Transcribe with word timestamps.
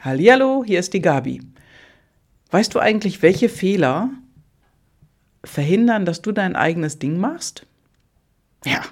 Hallihallo, 0.00 0.62
hier 0.64 0.78
ist 0.78 0.94
die 0.94 1.00
Gabi. 1.00 1.40
Weißt 2.52 2.72
du 2.72 2.78
eigentlich, 2.78 3.20
welche 3.20 3.48
Fehler 3.48 4.10
verhindern, 5.42 6.04
dass 6.04 6.22
du 6.22 6.30
dein 6.30 6.54
eigenes 6.54 7.00
Ding 7.00 7.18
machst? 7.18 7.66
Ja, 8.64 8.82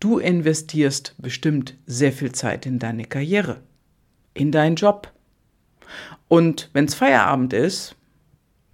du 0.00 0.18
investierst 0.18 1.14
bestimmt 1.16 1.78
sehr 1.86 2.12
viel 2.12 2.32
Zeit 2.32 2.66
in 2.66 2.78
deine 2.78 3.06
Karriere, 3.06 3.62
in 4.34 4.52
deinen 4.52 4.76
Job. 4.76 5.10
Und 6.28 6.68
wenn 6.74 6.84
es 6.84 6.94
Feierabend 6.94 7.54
ist, 7.54 7.96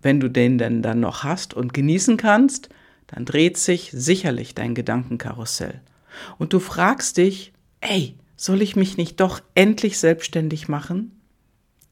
wenn 0.02 0.18
du 0.18 0.28
den 0.28 0.58
denn 0.58 0.82
dann 0.82 0.98
noch 0.98 1.22
hast 1.22 1.54
und 1.54 1.72
genießen 1.72 2.16
kannst, 2.16 2.68
dann 3.06 3.24
dreht 3.24 3.58
sich 3.58 3.90
sicherlich 3.92 4.56
dein 4.56 4.74
Gedankenkarussell. 4.74 5.82
Und 6.38 6.52
du 6.52 6.58
fragst 6.58 7.16
dich, 7.16 7.52
ey, 7.80 8.16
soll 8.34 8.60
ich 8.60 8.74
mich 8.74 8.96
nicht 8.96 9.20
doch 9.20 9.40
endlich 9.54 9.98
selbstständig 9.98 10.68
machen? 10.68 11.17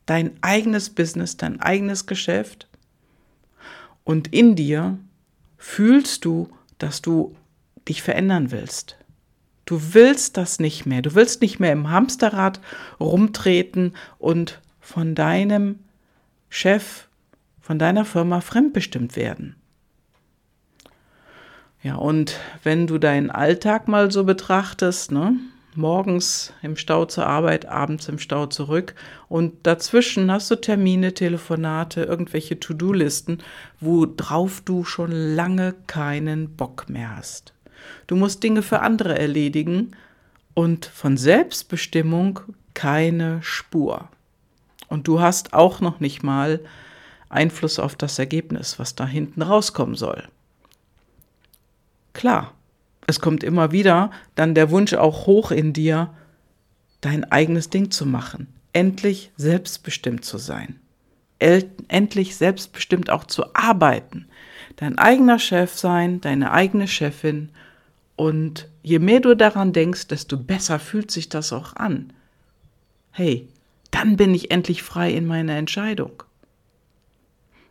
Dein 0.06 0.32
eigenes 0.40 0.90
Business, 0.90 1.36
dein 1.36 1.60
eigenes 1.60 2.06
Geschäft. 2.06 2.68
Und 4.04 4.32
in 4.32 4.54
dir 4.54 4.98
fühlst 5.58 6.24
du, 6.24 6.48
dass 6.78 7.02
du 7.02 7.34
dich 7.88 8.02
verändern 8.02 8.50
willst. 8.50 8.96
Du 9.64 9.94
willst 9.94 10.36
das 10.36 10.60
nicht 10.60 10.86
mehr. 10.86 11.02
Du 11.02 11.14
willst 11.14 11.42
nicht 11.42 11.58
mehr 11.58 11.72
im 11.72 11.90
Hamsterrad 11.90 12.60
rumtreten 13.00 13.94
und 14.18 14.60
von 14.80 15.16
deinem 15.16 15.80
Chef, 16.48 17.08
von 17.60 17.78
deiner 17.78 18.04
Firma 18.04 18.40
fremdbestimmt 18.40 19.16
werden. 19.16 19.56
Ja, 21.82 21.96
und 21.96 22.38
wenn 22.62 22.86
du 22.86 22.98
deinen 22.98 23.30
Alltag 23.30 23.88
mal 23.88 24.10
so 24.10 24.24
betrachtest, 24.24 25.10
ne, 25.10 25.36
morgens 25.76 26.52
im 26.62 26.76
Stau 26.76 27.04
zur 27.04 27.26
Arbeit, 27.26 27.66
abends 27.66 28.08
im 28.08 28.18
Stau 28.18 28.46
zurück. 28.46 28.94
Und 29.28 29.66
dazwischen 29.66 30.30
hast 30.30 30.50
du 30.50 30.56
Termine, 30.56 31.14
Telefonate, 31.14 32.02
irgendwelche 32.02 32.58
To-Do-Listen, 32.58 33.38
worauf 33.80 34.60
du 34.60 34.84
schon 34.84 35.12
lange 35.12 35.74
keinen 35.86 36.56
Bock 36.56 36.88
mehr 36.88 37.16
hast. 37.16 37.52
Du 38.06 38.16
musst 38.16 38.42
Dinge 38.42 38.62
für 38.62 38.80
andere 38.80 39.18
erledigen 39.18 39.92
und 40.54 40.86
von 40.86 41.16
Selbstbestimmung 41.16 42.40
keine 42.74 43.42
Spur. 43.42 44.08
Und 44.88 45.08
du 45.08 45.20
hast 45.20 45.52
auch 45.52 45.80
noch 45.80 46.00
nicht 46.00 46.22
mal 46.22 46.60
Einfluss 47.28 47.78
auf 47.78 47.96
das 47.96 48.18
Ergebnis, 48.18 48.78
was 48.78 48.94
da 48.94 49.06
hinten 49.06 49.42
rauskommen 49.42 49.96
soll. 49.96 50.24
Klar, 52.12 52.54
es 53.06 53.20
kommt 53.20 53.44
immer 53.44 53.72
wieder 53.72 54.10
dann 54.34 54.54
der 54.54 54.70
Wunsch 54.70 54.94
auch 54.94 55.26
hoch 55.26 55.50
in 55.50 55.72
dir, 55.72 56.12
dein 57.00 57.24
eigenes 57.30 57.70
Ding 57.70 57.90
zu 57.90 58.06
machen, 58.06 58.48
endlich 58.72 59.30
selbstbestimmt 59.36 60.24
zu 60.24 60.38
sein, 60.38 60.80
endlich 61.38 62.36
selbstbestimmt 62.36 63.10
auch 63.10 63.24
zu 63.24 63.54
arbeiten, 63.54 64.26
dein 64.76 64.98
eigener 64.98 65.38
Chef 65.38 65.74
sein, 65.74 66.20
deine 66.20 66.50
eigene 66.52 66.88
Chefin 66.88 67.50
und 68.16 68.68
je 68.82 68.98
mehr 68.98 69.20
du 69.20 69.36
daran 69.36 69.72
denkst, 69.72 70.08
desto 70.08 70.36
besser 70.36 70.78
fühlt 70.78 71.10
sich 71.10 71.28
das 71.28 71.52
auch 71.52 71.76
an. 71.76 72.12
Hey, 73.12 73.48
dann 73.90 74.16
bin 74.16 74.34
ich 74.34 74.50
endlich 74.50 74.82
frei 74.82 75.12
in 75.12 75.26
meiner 75.26 75.54
Entscheidung. 75.54 76.22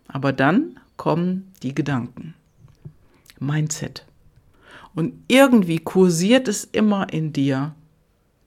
Aber 0.07 0.33
dann 0.33 0.79
kommen 0.97 1.51
die 1.61 1.75
Gedanken. 1.75 2.35
Mindset. 3.39 4.05
Und 4.95 5.13
irgendwie 5.27 5.79
kursiert 5.79 6.47
es 6.47 6.63
immer 6.63 7.11
in 7.11 7.33
dir, 7.33 7.75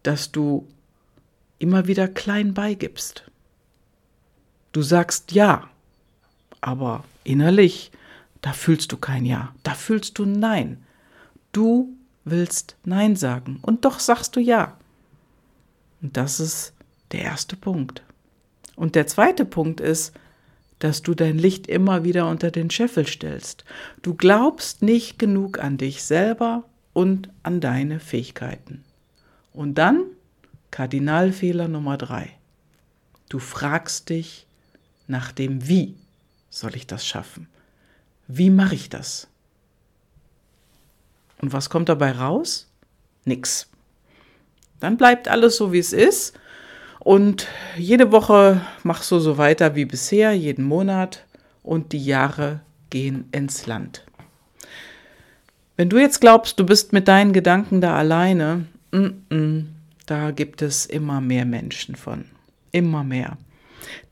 dass 0.03 0.33
du 0.33 0.67
immer 1.59 1.87
wieder 1.87 2.09
klein 2.09 2.55
beigibst. 2.55 3.31
Du 4.73 4.83
sagst 4.83 5.33
ja, 5.33 5.69
aber 6.61 7.05
innerlich, 7.25 7.93
da 8.41 8.53
fühlst 8.53 8.93
du 8.93 8.97
kein 8.97 9.27
Ja, 9.27 9.55
da 9.63 9.75
fühlst 9.75 10.19
du 10.19 10.25
Nein. 10.25 10.85
Du 11.53 11.95
willst 12.25 12.77
Nein 12.85 13.17
sagen 13.17 13.59
und 13.63 13.85
doch 13.85 14.01
sagst 14.01 14.35
du 14.37 14.41
Ja. 14.41 14.79
Und 16.01 16.17
das 16.17 16.41
ist 16.41 16.73
der 17.13 17.23
erste 17.23 17.57
Punkt. 17.57 18.03
Und 18.77 18.95
der 18.95 19.07
zweite 19.07 19.45
Punkt 19.45 19.81
ist, 19.81 20.15
dass 20.79 21.03
du 21.03 21.15
dein 21.15 21.39
Licht 21.39 21.67
immer 21.67 22.05
wieder 22.05 22.29
unter 22.29 22.51
den 22.51 22.71
Scheffel 22.71 23.07
stellst. 23.07 23.65
Du 24.03 24.15
glaubst 24.15 24.83
nicht 24.83 25.19
genug 25.19 25.59
an 25.59 25.77
dich 25.77 26.05
selber 26.05 26.65
und 26.93 27.31
an 27.43 27.61
deine 27.61 28.01
Fähigkeiten. 28.01 28.85
Und 29.53 29.75
dann 29.75 30.05
Kardinalfehler 30.71 31.69
Nummer 31.69 31.97
drei. 31.97 32.31
Du 33.29 33.39
fragst 33.39 34.11
dich 34.11 34.47
nach 35.07 35.33
dem 35.33 35.67
Wie 35.67 35.97
soll 36.51 36.77
ich 36.77 36.87
das 36.87 37.07
schaffen? 37.07 37.49
Wie 38.27 38.51
mache 38.51 38.75
ich 38.75 38.89
das? 38.89 39.29
Und 41.41 41.53
was 41.53 41.71
kommt 41.71 41.89
dabei 41.89 42.13
raus? 42.13 42.71
Nix. 43.25 43.69
Dann 44.81 44.97
bleibt 44.97 45.29
alles 45.29 45.57
so, 45.57 45.73
wie 45.73 45.79
es 45.79 45.93
ist 45.93 46.39
und 47.01 47.47
jede 47.77 48.13
Woche 48.13 48.61
machst 48.83 49.11
du 49.11 49.19
so 49.19 49.39
weiter 49.39 49.75
wie 49.75 49.85
bisher, 49.85 50.33
jeden 50.33 50.65
Monat 50.65 51.25
und 51.63 51.93
die 51.93 52.05
Jahre 52.05 52.61
gehen 52.91 53.29
ins 53.33 53.67
Land. 53.67 54.05
Wenn 55.77 55.89
du 55.89 55.99
jetzt 55.99 56.21
glaubst, 56.21 56.59
du 56.59 56.67
bist 56.67 56.93
mit 56.93 57.07
deinen 57.07 57.33
Gedanken 57.33 57.81
da 57.81 57.97
alleine, 57.97 58.67
mm 58.91 59.07
-mm, 59.31 59.65
da 60.07 60.33
gibt 60.33 60.63
es 60.63 60.87
immer 60.87 61.21
mehr 61.21 61.45
Menschen 61.45 61.95
von. 61.95 62.25
Immer 62.73 63.05
mehr. 63.05 63.39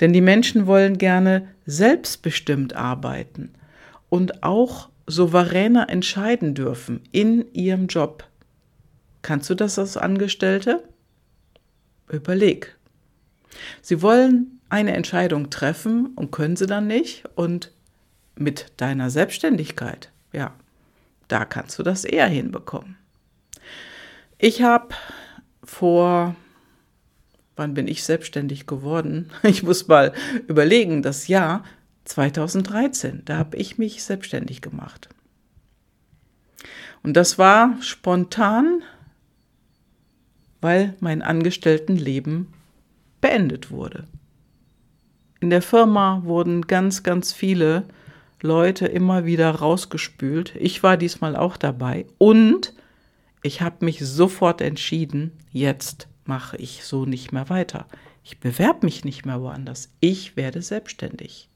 Denn 0.01 0.13
die 0.13 0.21
Menschen 0.21 0.67
wollen 0.67 0.99
gerne 0.99 1.49
selbstbestimmt 1.67 2.77
arbeiten 2.77 3.51
und 4.09 4.43
auch 4.43 4.89
souveräner 5.07 5.89
entscheiden 5.89 6.55
dürfen 6.55 7.01
in 7.13 7.53
ihrem 7.53 7.87
Job. 7.87 8.25
Kannst 9.23 9.51
du 9.51 9.55
das 9.55 9.79
als 9.79 9.97
Angestellte? 9.97 10.85
Überleg. 12.09 12.76
Sie 13.83 14.03
wollen 14.03 14.61
eine 14.69 14.95
Entscheidung 14.95 15.51
treffen 15.51 16.13
und 16.17 16.33
können 16.33 16.57
sie 16.57 16.67
dann 16.67 16.87
nicht. 16.87 17.25
Und 17.35 17.73
mit 18.35 18.73
deiner 18.77 19.11
Selbstständigkeit, 19.11 20.11
ja, 20.33 20.53
da 21.29 21.45
kannst 21.45 21.79
du 21.79 21.83
das 21.83 22.05
eher 22.05 22.27
hinbekommen. 22.27 22.97
Ich 24.39 24.63
habe 24.63 24.95
vor, 25.65 26.37
wann 27.57 27.75
bin 27.75 27.89
ich 27.89 28.05
selbstständig 28.05 28.67
geworden? 28.67 29.31
Ich 29.43 29.63
muss 29.63 29.89
mal 29.89 30.13
überlegen, 30.47 31.03
das 31.03 31.29
Jahr 31.29 31.65
2013, 32.05 33.23
da 33.25 33.39
habe 33.39 33.57
ich 33.57 33.79
mich 33.79 34.05
selbstständig 34.05 34.61
gemacht. 34.61 35.09
Und 37.03 37.15
das 37.15 37.39
war 37.39 37.77
spontan, 37.81 38.83
weil 40.61 40.95
mein 41.01 41.23
Angestelltenleben 41.23 42.53
beendet 43.27 43.73
wurde. 43.73 44.07
In 45.41 45.51
der 45.51 45.63
Firma 45.63 46.23
wurden 46.23 46.69
ganz, 46.69 47.03
ganz 47.03 47.33
viele 47.33 47.85
Leute 48.41 48.87
immer 48.87 49.25
wieder 49.25 49.51
rausgespült. 49.51 50.55
Ich 50.55 50.85
war 50.85 50.97
diesmal 50.97 51.35
auch 51.35 51.57
dabei 51.57 52.07
und 52.19 52.73
ich 53.43 53.63
habe 53.63 53.85
mich 53.85 53.99
sofort 53.99 54.61
entschieden, 54.61 55.33
jetzt 55.51 56.07
mache 56.25 56.57
ich 56.59 56.85
so 56.85 57.05
nicht 57.05 57.33
mehr 57.33 57.49
weiter. 57.49 57.87
Ich 58.23 58.39
bewerbe 58.39 58.87
mich 58.87 59.05
nicht 59.05 59.27
mehr 59.27 59.41
woanders. 59.41 59.91
Ich 59.99 60.37
werde 60.37 60.63
selbstständig. 60.63 61.49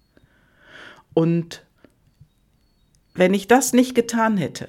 Und 1.14 1.64
wenn 3.14 3.32
ich 3.32 3.46
das 3.46 3.72
nicht 3.72 3.94
getan 3.94 4.36
hätte, 4.36 4.66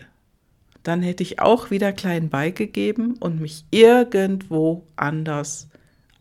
dann 0.83 1.01
hätte 1.01 1.23
ich 1.23 1.39
auch 1.39 1.71
wieder 1.71 1.93
klein 1.93 2.29
beigegeben 2.29 3.15
und 3.17 3.41
mich 3.41 3.65
irgendwo 3.71 4.85
anders 4.95 5.67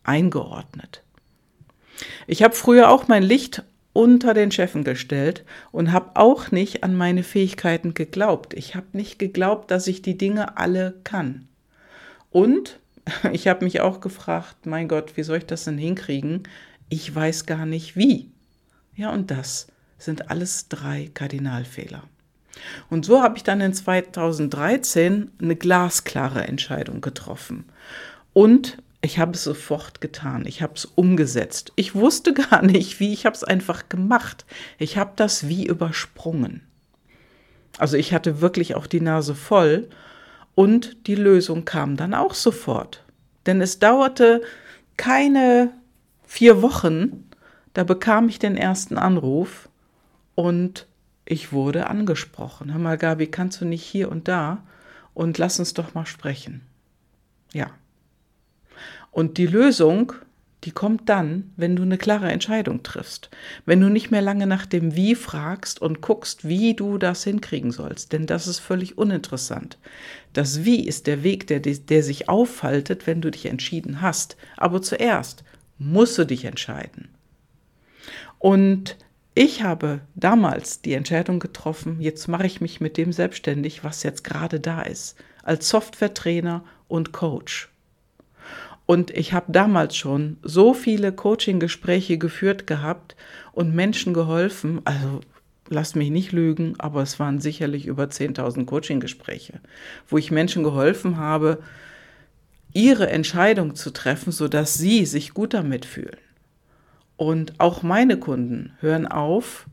eingeordnet. 0.05 1.03
Ich 2.27 2.43
habe 2.43 2.55
früher 2.55 2.91
auch 2.91 3.09
mein 3.09 3.23
Licht 3.23 3.63
unter 3.93 4.35
den 4.35 4.51
Chefen 4.51 4.85
gestellt 4.85 5.45
und 5.73 5.93
habe 5.93 6.13
auch 6.15 6.51
nicht 6.51 6.85
an 6.85 6.95
meine 6.95 7.23
Fähigkeiten 7.23 7.95
geglaubt. 7.95 8.55
Ich 8.55 8.75
habe 8.75 8.87
nicht 8.93 9.19
geglaubt, 9.19 9.71
dass 9.71 9.87
ich 9.87 10.01
die 10.03 10.17
Dinge 10.17 10.57
alle 10.57 10.95
kann. 11.05 11.49
Und 12.31 12.79
ich 13.33 13.49
habe 13.49 13.65
mich 13.65 13.81
auch 13.81 14.01
gefragt, 14.01 14.67
mein 14.67 14.89
Gott, 14.89 15.17
wie 15.17 15.23
soll 15.23 15.39
ich 15.39 15.47
das 15.47 15.65
denn 15.65 15.79
hinkriegen? 15.79 16.45
Ich 16.89 17.13
weiß 17.15 17.47
gar 17.47 17.67
nicht 17.67 17.97
wie. 17.97 18.31
Ja, 18.97 19.13
und 19.13 19.31
das 19.31 19.69
sind 19.99 20.31
alles 20.31 20.69
drei 20.69 21.11
Kardinalfehler. 21.13 22.05
Und 22.89 23.05
so 23.05 23.23
habe 23.23 23.37
ich 23.37 23.45
dann 23.45 23.61
in 23.61 23.73
2013 23.73 25.31
eine 25.41 25.57
glasklare 25.57 26.47
Entscheidung 26.47 27.01
getroffen. 27.01 27.65
Und 28.33 28.79
ich 29.03 29.19
habe 29.19 29.33
es 29.33 29.45
sofort 29.45 30.01
getan. 30.01 30.45
Ich 30.47 30.63
habe 30.63 30.75
es 30.75 30.85
umgesetzt. 30.85 31.73
Ich 31.77 31.95
wusste 31.95 32.35
gar 32.35 32.63
nicht, 32.63 33.01
wie. 33.01 33.13
Ich 33.13 33.27
habe 33.27 33.35
es 33.35 33.45
einfach 33.45 33.89
gemacht. 33.89 34.45
Ich 34.79 34.99
habe 34.99 35.13
das 35.17 35.49
wie 35.49 35.67
übersprungen. 35.67 36.63
Also 37.79 37.97
ich 37.97 38.13
hatte 38.13 38.41
wirklich 38.41 38.75
auch 38.75 38.87
die 38.87 39.01
Nase 39.01 39.35
voll 39.35 39.89
und 40.55 41.07
die 41.07 41.15
Lösung 41.15 41.65
kam 41.65 41.97
dann 41.97 42.13
auch 42.13 42.35
sofort. 42.35 43.05
Denn 43.47 43.63
es 43.63 43.79
dauerte 43.79 44.43
keine 44.99 45.73
vier 46.27 46.61
Wochen, 46.61 47.31
da 47.73 47.85
bekam 47.85 48.29
ich 48.29 48.39
den 48.39 48.57
ersten 48.57 48.99
Anruf 48.99 49.71
und 50.35 50.87
ich 51.25 51.53
wurde 51.53 51.87
angesprochen. 51.87 52.73
Hör 52.73 52.81
mal, 52.81 52.99
Gabi, 52.99 53.29
kannst 53.29 53.61
du 53.61 53.65
nicht 53.65 53.85
hier 53.85 54.11
und 54.11 54.29
da 54.29 54.63
und 55.15 55.39
lass 55.39 55.59
uns 55.59 55.73
doch 55.73 55.95
mal 55.95 56.07
sprechen. 56.07 56.63
Ja. 57.53 57.71
Und 59.11 59.39
die 59.39 59.47
Lösung 59.47 60.13
die 60.65 60.73
kommt 60.73 61.09
dann, 61.09 61.53
wenn 61.57 61.75
du 61.75 61.83
eine 61.83 61.97
klare 61.97 62.31
Entscheidung 62.31 62.83
triffst. 62.83 63.31
Wenn 63.65 63.81
du 63.81 63.89
nicht 63.89 64.11
mehr 64.11 64.21
lange 64.21 64.47
nach 64.47 64.67
dem 64.67 64.95
Wie 64.95 65.15
fragst 65.15 65.81
und 65.81 66.03
guckst, 66.03 66.47
wie 66.47 66.75
du 66.75 66.99
das 66.99 67.25
hinkriegen 67.25 67.71
sollst. 67.71 68.13
Denn 68.13 68.27
das 68.27 68.47
ist 68.47 68.59
völlig 68.59 68.99
uninteressant. 68.99 69.79
Das 70.35 70.65
Wie 70.65 70.87
ist 70.87 71.07
der 71.07 71.23
Weg, 71.23 71.47
der, 71.47 71.61
der 71.61 72.03
sich 72.03 72.29
aufhaltet, 72.29 73.07
wenn 73.07 73.23
du 73.23 73.31
dich 73.31 73.47
entschieden 73.47 74.03
hast. 74.03 74.37
Aber 74.59 74.83
zuerst 74.83 75.45
musst 75.79 76.19
du 76.19 76.27
dich 76.27 76.45
entscheiden. 76.45 77.09
Und 78.39 78.99
ich 79.35 79.63
habe 79.63 80.01
damals 80.15 80.83
die 80.83 80.93
Entscheidung 80.93 81.39
getroffen, 81.39 82.01
jetzt 82.01 82.29
mache 82.29 82.47
ich 82.47 82.61
mich 82.61 82.81
mit 82.81 82.99
dem 82.99 83.13
selbstständig, 83.13 83.83
was 83.83 84.03
jetzt 84.03 84.25
gerade 84.25 84.61
da 84.61 84.83
ist, 84.83 85.17
als 85.43 85.71
Softwaretrainer 85.71 86.65
und 86.89 87.13
Coach. 87.13 87.70
Und 88.91 89.13
ich 89.13 89.33
habe 89.33 89.53
damals 89.53 89.95
schon 89.95 90.39
so 90.43 90.75
viele 90.75 91.13
Coaching-Gespräche 91.13 92.19
geführt 92.19 92.67
gehabt 92.67 93.15
und 93.53 93.73
Menschen 93.73 94.13
geholfen. 94.15 94.81
Also 94.85 95.21
lasst 95.69 95.95
mich 95.95 96.11
nicht 96.11 96.33
lügen, 96.33 96.75
aber 96.79 97.01
es 97.01 97.21
waren 97.21 97.41
sicherlich 97.41 97.87
über 97.87 98.07
10.000 98.07 98.65
Coaching-Gespräche, 98.65 99.61
wo 100.09 100.19
ich 100.19 100.33
Menschen 100.33 100.65
geholfen 100.65 101.19
habe, 101.19 101.63
ihre 102.73 103.09
Entscheidung 103.09 103.77
zu 103.77 103.93
treffen, 103.93 104.33
sodass 104.33 104.75
sie 104.75 105.07
sich 105.07 105.35
gut 105.35 105.55
damit 105.55 105.85
fühlen. 105.85 106.19
Und 107.17 107.61
auch 107.61 107.85
meine 107.85 108.19
Kunden 108.19 108.73
hören 108.81 109.07
auf, 109.07 109.67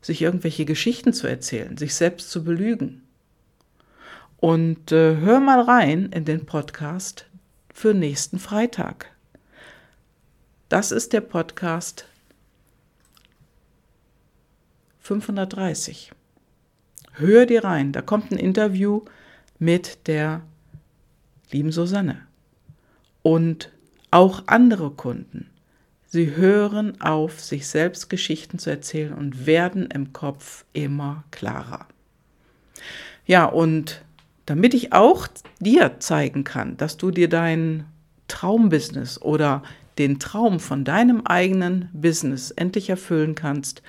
sich 0.00 0.22
irgendwelche 0.22 0.64
Geschichten 0.64 1.12
zu 1.12 1.26
erzählen, 1.26 1.76
sich 1.76 1.94
selbst 1.94 2.30
zu 2.30 2.44
belügen. 2.44 3.02
Und 4.38 4.90
äh, 4.90 5.16
hör 5.18 5.40
mal 5.40 5.60
rein 5.60 6.08
in 6.14 6.24
den 6.24 6.46
Podcast 6.46 7.26
für 7.74 7.92
nächsten 7.92 8.38
Freitag. 8.38 9.10
Das 10.70 10.92
ist 10.92 11.12
der 11.12 11.20
Podcast 11.20 12.06
530. 15.00 16.12
Hör 17.12 17.44
dir 17.44 17.64
rein, 17.64 17.92
da 17.92 18.00
kommt 18.00 18.32
ein 18.32 18.38
Interview 18.38 19.02
mit 19.58 20.06
der 20.06 20.40
lieben 21.50 21.72
Susanne. 21.72 22.26
Und 23.22 23.70
auch 24.10 24.44
andere 24.46 24.90
Kunden. 24.90 25.50
Sie 26.06 26.36
hören 26.36 27.00
auf, 27.00 27.40
sich 27.40 27.66
selbst 27.66 28.08
Geschichten 28.08 28.58
zu 28.58 28.70
erzählen 28.70 29.12
und 29.12 29.46
werden 29.46 29.90
im 29.90 30.12
Kopf 30.12 30.64
immer 30.72 31.24
klarer. 31.32 31.88
Ja, 33.26 33.46
und 33.46 34.03
damit 34.46 34.74
ich 34.74 34.92
auch 34.92 35.26
dir 35.60 36.00
zeigen 36.00 36.44
kann, 36.44 36.76
dass 36.76 36.96
du 36.96 37.10
dir 37.10 37.28
dein 37.28 37.86
Traumbusiness 38.28 39.20
oder 39.20 39.62
den 39.98 40.18
Traum 40.18 40.60
von 40.60 40.84
deinem 40.84 41.22
eigenen 41.26 41.88
Business 41.92 42.50
endlich 42.50 42.90
erfüllen 42.90 43.34
kannst, 43.34 43.82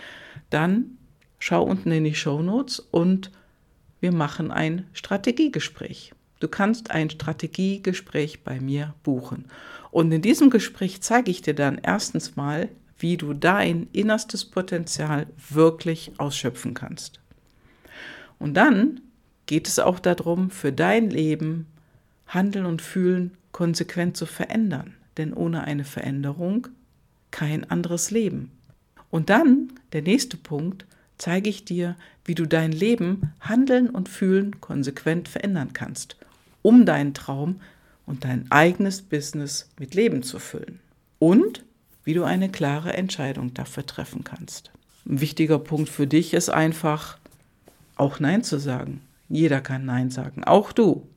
dann 0.50 0.98
schau 1.40 1.64
unten 1.64 1.92
in 1.92 2.04
die 2.04 2.16
Show 2.16 2.42
Notes 2.42 2.80
und 2.80 3.32
wir 4.00 4.12
machen 4.12 4.52
ein 4.52 4.86
Strategiegespräch. 4.94 6.14
Du 6.40 6.48
kannst 6.48 6.92
ein 6.92 7.10
Strategiegespräch 7.10 8.44
bei 8.44 8.60
mir 8.60 8.94
buchen. 9.04 9.46
Und 9.90 10.12
in 10.12 10.22
diesem 10.22 10.50
Gespräch 10.50 11.02
zeige 11.02 11.32
ich 11.32 11.42
dir 11.42 11.56
dann 11.56 11.80
erstens 11.82 12.36
mal, 12.36 12.70
wie 13.00 13.18
du 13.18 13.34
dein 13.34 13.88
innerstes 13.94 14.46
Potenzial 14.46 15.28
wirklich 15.50 16.12
ausschöpfen 16.18 16.74
kannst. 16.74 17.20
Und 18.38 18.56
dann 18.56 19.02
geht 19.46 19.68
es 19.68 19.80
auch 19.80 20.00
darum, 20.00 20.50
für 20.50 20.72
dein 20.72 21.10
Leben 21.10 21.68
Handeln 22.28 22.66
und 22.66 22.82
Fühlen 22.82 23.32
konsequent 23.52 24.18
zu 24.18 24.26
verändern. 24.26 24.94
Denn 25.18 25.34
ohne 25.34 25.64
eine 25.64 25.86
Veränderung 25.86 26.68
kein 27.32 27.70
anderes 27.70 28.12
Leben. 28.12 28.52
Und 29.10 29.30
dann, 29.30 29.72
der 29.94 30.02
nächste 30.02 30.38
Punkt, 30.38 30.86
zeige 31.18 31.50
ich 31.50 31.64
dir, 31.64 31.96
wie 32.26 32.36
du 32.36 32.46
dein 32.46 32.72
Leben, 32.72 33.32
Handeln 33.40 33.90
und 33.90 34.10
Fühlen 34.10 34.60
konsequent 34.60 35.30
verändern 35.30 35.72
kannst, 35.74 36.18
um 36.62 36.86
deinen 36.86 37.14
Traum 37.14 37.62
und 38.06 38.26
dein 38.26 38.52
eigenes 38.52 39.02
Business 39.02 39.70
mit 39.80 39.96
Leben 39.96 40.24
zu 40.24 40.40
füllen. 40.40 40.80
Und 41.20 41.64
wie 42.04 42.14
du 42.14 42.24
eine 42.24 42.50
klare 42.50 42.94
Entscheidung 42.94 43.54
dafür 43.54 43.86
treffen 43.86 44.24
kannst. 44.24 44.72
Ein 45.08 45.22
wichtiger 45.22 45.60
Punkt 45.60 45.90
für 45.90 46.08
dich 46.08 46.34
ist 46.34 46.50
einfach, 46.50 47.18
auch 47.96 48.20
Nein 48.20 48.44
zu 48.44 48.60
sagen. 48.60 49.02
Jeder 49.30 49.62
kann 49.62 49.86
Nein 49.86 50.10
sagen, 50.10 50.44
auch 50.44 50.72
du. 50.72 51.08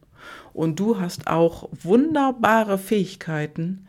Und 0.53 0.81
du 0.81 1.01
hast 1.01 1.27
auch 1.27 1.69
wunderbare 1.73 2.79
Fähigkeiten, 2.79 3.87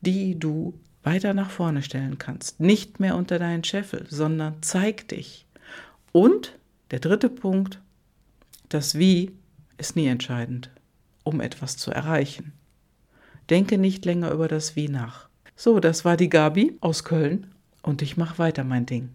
die 0.00 0.38
du 0.38 0.74
weiter 1.02 1.34
nach 1.34 1.50
vorne 1.50 1.82
stellen 1.82 2.18
kannst. 2.18 2.60
Nicht 2.60 3.00
mehr 3.00 3.16
unter 3.16 3.38
deinen 3.38 3.64
Scheffel, 3.64 4.06
sondern 4.08 4.56
zeig 4.62 5.08
dich. 5.08 5.46
Und 6.12 6.58
der 6.90 7.00
dritte 7.00 7.28
Punkt, 7.28 7.80
das 8.68 8.98
Wie 8.98 9.32
ist 9.78 9.96
nie 9.96 10.06
entscheidend, 10.06 10.70
um 11.24 11.40
etwas 11.40 11.76
zu 11.76 11.90
erreichen. 11.90 12.52
Denke 13.50 13.78
nicht 13.78 14.04
länger 14.04 14.30
über 14.30 14.48
das 14.48 14.76
Wie 14.76 14.88
nach. 14.88 15.28
So, 15.56 15.80
das 15.80 16.04
war 16.04 16.16
die 16.16 16.28
Gabi 16.28 16.76
aus 16.80 17.04
Köln 17.04 17.48
und 17.82 18.02
ich 18.02 18.16
mache 18.16 18.38
weiter 18.38 18.64
mein 18.64 18.86
Ding. 18.86 19.10